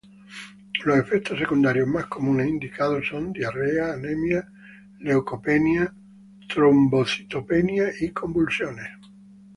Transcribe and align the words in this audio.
Los 0.83 0.97
efectos 0.97 1.37
secundarios 1.37 1.87
más 1.87 2.07
comunes 2.07 2.47
indicados 2.49 3.07
son 3.07 3.31
diarrea, 3.31 3.93
anemia, 3.93 4.51
leucopenia, 4.97 5.93
trombocitopenia 6.49 7.91
y 7.99 8.09
convulsiones. 8.09 8.87